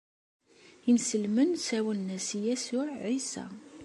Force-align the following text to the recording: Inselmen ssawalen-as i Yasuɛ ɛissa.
Inselmen 0.89 1.49
ssawalen-as 1.57 2.29
i 2.37 2.39
Yasuɛ 2.45 2.87
ɛissa. 3.05 3.45